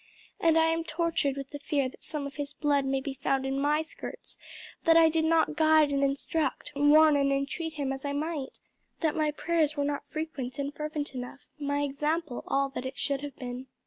And 0.39 0.57
I 0.57 0.65
am 0.65 0.83
tortured 0.83 1.37
with 1.37 1.51
the 1.51 1.59
fear 1.59 1.87
that 1.87 2.03
some 2.03 2.25
of 2.25 2.37
his 2.37 2.55
blood 2.55 2.85
may 2.85 3.01
be 3.01 3.13
found 3.13 3.45
in 3.45 3.59
my 3.59 3.83
skirts 3.83 4.39
that 4.83 4.97
I 4.97 5.09
did 5.09 5.25
not 5.25 5.55
guide 5.55 5.91
and 5.91 6.03
instruct, 6.03 6.71
warn 6.75 7.15
and 7.15 7.31
entreat 7.31 7.75
him 7.75 7.93
as 7.93 8.03
I 8.03 8.11
might; 8.13 8.59
that 9.01 9.15
my 9.15 9.29
prayers 9.29 9.77
were 9.77 9.85
not 9.85 10.09
frequent 10.09 10.57
and 10.57 10.73
fervent 10.73 11.13
enough, 11.13 11.49
my 11.59 11.81
example 11.83 12.43
all 12.47 12.69
that 12.69 12.85
it 12.87 12.97
should 12.97 13.21
have 13.21 13.35
been." 13.35 13.67